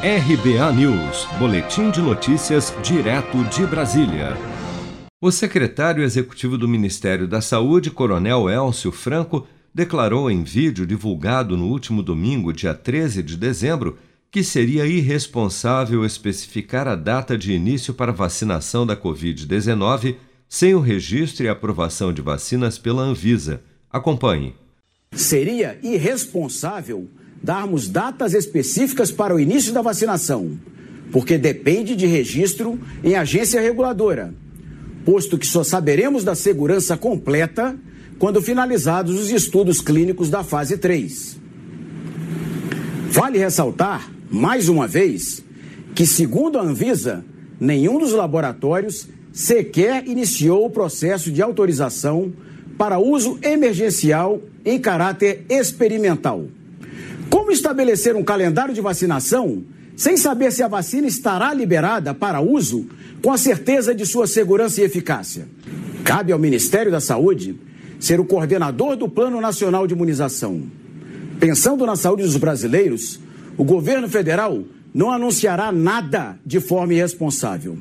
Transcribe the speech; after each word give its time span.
RBA 0.00 0.72
News, 0.74 1.26
Boletim 1.40 1.90
de 1.90 2.00
Notícias, 2.00 2.72
direto 2.84 3.42
de 3.46 3.66
Brasília. 3.66 4.36
O 5.20 5.32
secretário 5.32 6.04
executivo 6.04 6.56
do 6.56 6.68
Ministério 6.68 7.26
da 7.26 7.40
Saúde, 7.40 7.90
Coronel 7.90 8.48
Elcio 8.48 8.92
Franco, 8.92 9.44
declarou 9.74 10.30
em 10.30 10.44
vídeo 10.44 10.86
divulgado 10.86 11.56
no 11.56 11.66
último 11.66 12.00
domingo, 12.00 12.52
dia 12.52 12.74
13 12.74 13.24
de 13.24 13.36
dezembro, 13.36 13.98
que 14.30 14.44
seria 14.44 14.86
irresponsável 14.86 16.04
especificar 16.04 16.86
a 16.86 16.94
data 16.94 17.36
de 17.36 17.52
início 17.52 17.92
para 17.92 18.12
vacinação 18.12 18.86
da 18.86 18.96
Covid-19 18.96 20.14
sem 20.48 20.76
o 20.76 20.80
registro 20.80 21.44
e 21.44 21.48
aprovação 21.48 22.12
de 22.12 22.22
vacinas 22.22 22.78
pela 22.78 23.02
Anvisa. 23.02 23.62
Acompanhe. 23.90 24.54
Seria 25.10 25.76
irresponsável 25.82 27.10
darmos 27.42 27.88
datas 27.88 28.34
específicas 28.34 29.10
para 29.10 29.34
o 29.34 29.40
início 29.40 29.72
da 29.72 29.82
vacinação, 29.82 30.58
porque 31.10 31.38
depende 31.38 31.94
de 31.94 32.06
registro 32.06 32.78
em 33.02 33.14
agência 33.14 33.60
reguladora, 33.60 34.34
posto 35.04 35.38
que 35.38 35.46
só 35.46 35.62
saberemos 35.62 36.24
da 36.24 36.34
segurança 36.34 36.96
completa 36.96 37.76
quando 38.18 38.42
finalizados 38.42 39.18
os 39.18 39.30
estudos 39.30 39.80
clínicos 39.80 40.28
da 40.28 40.42
fase 40.42 40.76
3. 40.76 41.38
Vale 43.10 43.38
ressaltar, 43.38 44.10
mais 44.30 44.68
uma 44.68 44.86
vez, 44.86 45.42
que, 45.94 46.06
segundo 46.06 46.58
a 46.58 46.62
Anvisa, 46.62 47.24
nenhum 47.58 47.98
dos 47.98 48.12
laboratórios 48.12 49.08
sequer 49.32 50.06
iniciou 50.06 50.66
o 50.66 50.70
processo 50.70 51.30
de 51.30 51.40
autorização 51.40 52.32
para 52.76 52.98
uso 52.98 53.38
emergencial 53.42 54.40
em 54.64 54.78
caráter 54.78 55.44
experimental. 55.48 56.46
Como 57.30 57.52
estabelecer 57.52 58.16
um 58.16 58.24
calendário 58.24 58.74
de 58.74 58.80
vacinação 58.80 59.64
sem 59.96 60.16
saber 60.16 60.52
se 60.52 60.62
a 60.62 60.68
vacina 60.68 61.06
estará 61.06 61.52
liberada 61.52 62.14
para 62.14 62.40
uso 62.40 62.86
com 63.22 63.32
a 63.32 63.38
certeza 63.38 63.94
de 63.94 64.06
sua 64.06 64.26
segurança 64.26 64.80
e 64.80 64.84
eficácia? 64.84 65.48
Cabe 66.04 66.32
ao 66.32 66.38
Ministério 66.38 66.90
da 66.90 67.00
Saúde 67.00 67.58
ser 67.98 68.20
o 68.20 68.24
coordenador 68.24 68.96
do 68.96 69.08
Plano 69.08 69.40
Nacional 69.40 69.86
de 69.86 69.94
Imunização. 69.94 70.62
Pensando 71.40 71.84
na 71.84 71.96
saúde 71.96 72.22
dos 72.22 72.36
brasileiros, 72.36 73.20
o 73.56 73.64
governo 73.64 74.08
federal 74.08 74.64
não 74.94 75.10
anunciará 75.10 75.70
nada 75.70 76.38
de 76.44 76.60
forma 76.60 76.94
irresponsável. 76.94 77.78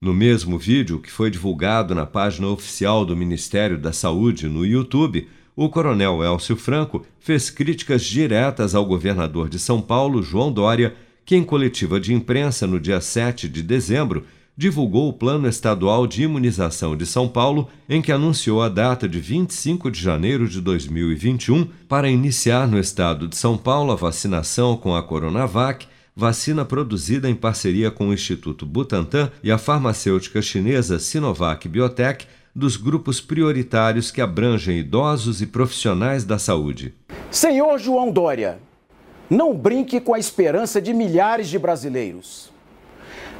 No 0.00 0.12
mesmo 0.12 0.58
vídeo 0.58 0.98
que 0.98 1.10
foi 1.10 1.30
divulgado 1.30 1.94
na 1.94 2.04
página 2.04 2.48
oficial 2.48 3.04
do 3.04 3.16
Ministério 3.16 3.78
da 3.78 3.92
Saúde 3.92 4.48
no 4.48 4.66
YouTube, 4.66 5.28
o 5.54 5.68
coronel 5.68 6.22
Elcio 6.22 6.56
Franco 6.56 7.04
fez 7.20 7.50
críticas 7.50 8.02
diretas 8.02 8.74
ao 8.74 8.86
governador 8.86 9.48
de 9.48 9.58
São 9.58 9.80
Paulo, 9.80 10.22
João 10.22 10.50
Dória, 10.50 10.94
que, 11.24 11.36
em 11.36 11.44
coletiva 11.44 12.00
de 12.00 12.14
imprensa 12.14 12.66
no 12.66 12.80
dia 12.80 13.00
7 13.00 13.48
de 13.48 13.62
dezembro, 13.62 14.24
divulgou 14.56 15.08
o 15.08 15.12
Plano 15.12 15.48
Estadual 15.48 16.06
de 16.06 16.22
Imunização 16.22 16.96
de 16.96 17.06
São 17.06 17.28
Paulo, 17.28 17.68
em 17.88 18.02
que 18.02 18.12
anunciou 18.12 18.62
a 18.62 18.68
data 18.68 19.08
de 19.08 19.18
25 19.18 19.90
de 19.90 20.00
janeiro 20.00 20.48
de 20.48 20.60
2021 20.60 21.66
para 21.88 22.10
iniciar 22.10 22.66
no 22.68 22.78
estado 22.78 23.28
de 23.28 23.36
São 23.36 23.56
Paulo 23.56 23.92
a 23.92 23.96
vacinação 23.96 24.76
com 24.76 24.94
a 24.94 25.02
Coronavac, 25.02 25.86
vacina 26.14 26.64
produzida 26.64 27.30
em 27.30 27.34
parceria 27.34 27.90
com 27.90 28.08
o 28.08 28.12
Instituto 28.12 28.66
Butantan 28.66 29.30
e 29.42 29.50
a 29.50 29.56
farmacêutica 29.56 30.42
chinesa 30.42 30.98
Sinovac 30.98 31.66
Biotech 31.66 32.26
dos 32.54 32.76
grupos 32.76 33.20
prioritários 33.20 34.10
que 34.10 34.20
abrangem 34.20 34.78
idosos 34.78 35.40
e 35.40 35.46
profissionais 35.46 36.24
da 36.24 36.38
saúde. 36.38 36.94
Senhor 37.30 37.78
João 37.78 38.10
Dória, 38.10 38.58
não 39.30 39.54
brinque 39.54 40.00
com 40.00 40.12
a 40.12 40.18
esperança 40.18 40.80
de 40.80 40.92
milhares 40.92 41.48
de 41.48 41.58
brasileiros. 41.58 42.52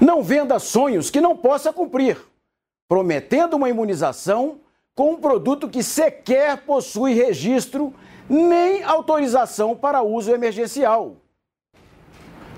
Não 0.00 0.22
venda 0.22 0.58
sonhos 0.58 1.10
que 1.10 1.20
não 1.20 1.36
possa 1.36 1.72
cumprir, 1.72 2.16
prometendo 2.88 3.54
uma 3.54 3.68
imunização 3.68 4.60
com 4.94 5.12
um 5.12 5.16
produto 5.16 5.68
que 5.68 5.82
sequer 5.82 6.62
possui 6.64 7.12
registro 7.12 7.92
nem 8.28 8.82
autorização 8.82 9.76
para 9.76 10.02
uso 10.02 10.32
emergencial. 10.32 11.16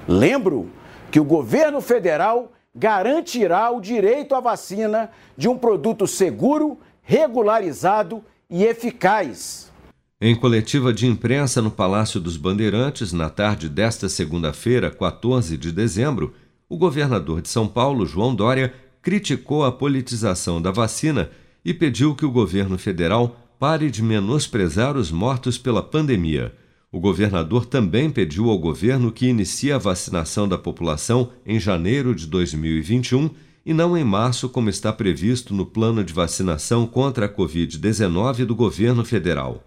Lembro 0.07 0.71
que 1.11 1.19
o 1.19 1.25
governo 1.25 1.81
federal 1.81 2.53
garantirá 2.75 3.71
o 3.71 3.81
direito 3.81 4.35
à 4.35 4.41
vacina 4.41 5.11
de 5.37 5.49
um 5.49 5.57
produto 5.57 6.07
seguro, 6.07 6.79
regularizado 7.03 8.23
e 8.51 8.65
eficaz. 8.65 9.73
Em 10.21 10.35
coletiva 10.35 10.93
de 10.93 11.07
imprensa 11.07 11.61
no 11.61 11.71
Palácio 11.71 12.21
dos 12.21 12.37
Bandeirantes, 12.37 13.13
na 13.13 13.29
tarde 13.29 13.69
desta 13.69 14.09
segunda-feira, 14.09 14.91
14 14.91 15.57
de 15.57 15.71
dezembro, 15.71 16.35
o 16.69 16.77
governador 16.77 17.43
de 17.43 17.49
São 17.49 17.69
Paulo, 17.69 18.07
João 18.07 18.35
Dória, 18.35 18.73
criticou 19.03 19.65
a 19.65 19.71
politização 19.71 20.63
da 20.63 20.71
vacina 20.71 21.31
e 21.65 21.75
pediu 21.75 22.15
que 22.15 22.25
o 22.25 22.31
governo 22.31 22.79
federal 22.79 23.37
pare 23.59 23.91
de 23.91 24.03
menosprezar 24.03 24.97
os 24.97 25.11
mortos 25.11 25.59
pela 25.59 25.83
pandemia. 25.83 26.55
O 26.95 27.01
governador 27.01 27.67
também 27.67 28.09
pediu 28.09 28.49
ao 28.49 28.57
governo 28.57 29.11
que 29.11 29.27
inicie 29.27 29.73
a 29.73 29.79
vacinação 29.79 30.49
da 30.49 30.57
população 30.57 31.33
em 31.45 31.59
janeiro 31.59 32.15
de 32.15 32.25
2021 32.25 33.31
e 33.67 33.75
não 33.75 33.99
em 33.99 34.05
março, 34.05 34.49
como 34.49 34.71
está 34.71 34.93
previsto 34.93 35.53
no 35.53 35.67
plano 35.67 36.05
de 36.05 36.13
vacinação 36.13 36.87
contra 36.87 37.27
a 37.27 37.29
Covid-19 37.29 38.45
do 38.45 38.55
governo 38.55 39.05
federal. 39.05 39.65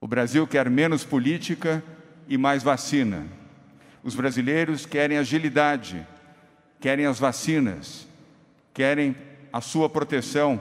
O 0.00 0.08
Brasil 0.08 0.46
quer 0.46 0.70
menos 0.70 1.04
política 1.04 1.84
e 2.26 2.38
mais 2.38 2.62
vacina. 2.62 3.26
Os 4.02 4.14
brasileiros 4.14 4.86
querem 4.86 5.18
agilidade, 5.18 6.06
querem 6.80 7.04
as 7.04 7.18
vacinas, 7.18 8.08
querem 8.72 9.14
a 9.52 9.60
sua 9.60 9.90
proteção 9.90 10.58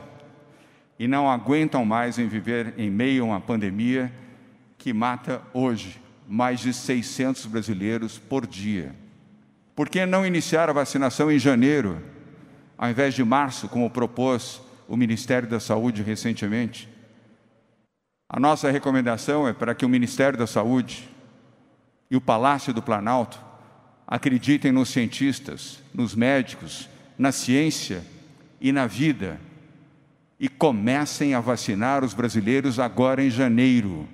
e 1.00 1.08
não 1.08 1.32
aguentam 1.32 1.86
mais 1.86 2.20
em 2.20 2.28
viver 2.28 2.74
em 2.78 2.92
meio 2.92 3.24
a 3.24 3.28
uma 3.28 3.40
pandemia 3.40 4.12
que 4.78 4.92
mata 4.92 5.42
hoje 5.54 6.01
mais 6.32 6.62
de 6.62 6.74
600 6.74 7.46
brasileiros 7.46 8.18
por 8.18 8.48
dia. 8.48 8.96
Por 9.76 9.90
que 9.90 10.06
não 10.06 10.26
iniciar 10.26 10.70
a 10.70 10.74
vacinação 10.74 11.30
em 11.30 11.38
janeiro, 11.38 12.02
ao 12.78 12.90
invés 12.90 13.14
de 13.14 13.22
março, 13.22 13.68
como 13.68 13.90
propôs 13.90 14.62
o 14.88 14.96
Ministério 14.96 15.50
da 15.50 15.60
Saúde 15.60 16.02
recentemente? 16.02 16.88
A 18.30 18.40
nossa 18.40 18.72
recomendação 18.72 19.46
é 19.46 19.52
para 19.52 19.76
que 19.76 19.86
o 19.86 19.90
Ministério 19.90 20.40
da 20.40 20.48
Saúde 20.48 21.10
e 22.10 22.16
o 22.16 22.22
Palácio 22.22 22.74
do 22.74 22.82
Planalto 22.82 23.38
acreditem 24.08 24.72
nos 24.72 24.88
cientistas, 24.88 25.84
nos 25.94 26.16
médicos, 26.16 26.88
na 27.18 27.34
ciência 27.34 28.06
e 28.62 28.72
na 28.72 28.88
vida 28.88 29.38
e 30.40 30.48
comecem 30.48 31.34
a 31.34 31.42
vacinar 31.42 32.06
os 32.06 32.14
brasileiros 32.14 32.80
agora 32.80 33.22
em 33.22 33.30
janeiro. 33.30 34.08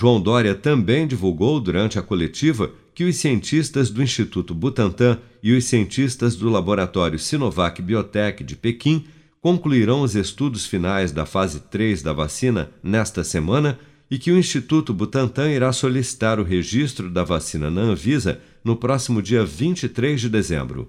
João 0.00 0.20
Dória 0.20 0.54
também 0.54 1.08
divulgou 1.08 1.58
durante 1.58 1.98
a 1.98 2.02
coletiva 2.02 2.70
que 2.94 3.02
os 3.02 3.16
cientistas 3.16 3.90
do 3.90 4.00
Instituto 4.00 4.54
Butantan 4.54 5.18
e 5.42 5.52
os 5.52 5.64
cientistas 5.64 6.36
do 6.36 6.48
laboratório 6.48 7.18
Sinovac 7.18 7.82
Biotech 7.82 8.44
de 8.44 8.54
Pequim 8.54 9.06
concluirão 9.40 10.02
os 10.02 10.14
estudos 10.14 10.66
finais 10.66 11.10
da 11.10 11.26
fase 11.26 11.58
3 11.58 12.00
da 12.00 12.12
vacina 12.12 12.70
nesta 12.80 13.24
semana 13.24 13.76
e 14.08 14.20
que 14.20 14.30
o 14.30 14.38
Instituto 14.38 14.94
Butantan 14.94 15.50
irá 15.50 15.72
solicitar 15.72 16.38
o 16.38 16.44
registro 16.44 17.10
da 17.10 17.24
vacina 17.24 17.68
na 17.68 17.80
Anvisa 17.80 18.40
no 18.62 18.76
próximo 18.76 19.20
dia 19.20 19.44
23 19.44 20.20
de 20.20 20.28
dezembro. 20.28 20.88